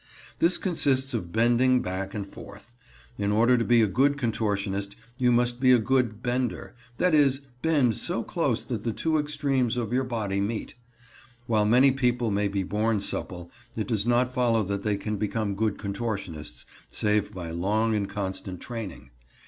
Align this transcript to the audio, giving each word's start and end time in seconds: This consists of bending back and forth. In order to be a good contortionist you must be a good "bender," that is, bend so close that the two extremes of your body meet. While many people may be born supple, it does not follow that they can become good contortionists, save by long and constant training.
This 0.39 0.57
consists 0.57 1.13
of 1.13 1.31
bending 1.31 1.83
back 1.83 2.15
and 2.15 2.25
forth. 2.25 2.73
In 3.19 3.31
order 3.31 3.55
to 3.55 3.63
be 3.63 3.83
a 3.83 3.87
good 3.87 4.17
contortionist 4.17 4.95
you 5.19 5.31
must 5.31 5.59
be 5.59 5.71
a 5.71 5.77
good 5.77 6.23
"bender," 6.23 6.73
that 6.97 7.13
is, 7.13 7.41
bend 7.61 7.95
so 7.97 8.23
close 8.23 8.63
that 8.63 8.83
the 8.83 8.93
two 8.93 9.19
extremes 9.19 9.77
of 9.77 9.93
your 9.93 10.03
body 10.03 10.41
meet. 10.41 10.73
While 11.45 11.65
many 11.65 11.91
people 11.91 12.31
may 12.31 12.47
be 12.47 12.63
born 12.63 12.99
supple, 12.99 13.51
it 13.75 13.87
does 13.87 14.07
not 14.07 14.33
follow 14.33 14.63
that 14.63 14.81
they 14.81 14.97
can 14.97 15.17
become 15.17 15.53
good 15.53 15.77
contortionists, 15.77 16.65
save 16.89 17.31
by 17.35 17.51
long 17.51 17.93
and 17.93 18.09
constant 18.09 18.59
training. 18.59 19.11